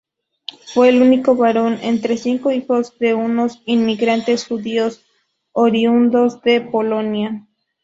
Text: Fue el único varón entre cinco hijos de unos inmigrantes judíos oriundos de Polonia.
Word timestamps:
Fue 0.73 0.89
el 0.89 0.99
único 0.99 1.35
varón 1.35 1.77
entre 1.79 2.17
cinco 2.17 2.49
hijos 2.51 2.97
de 2.97 3.13
unos 3.13 3.61
inmigrantes 3.67 4.47
judíos 4.47 5.03
oriundos 5.53 6.41
de 6.41 6.59
Polonia. 6.61 7.47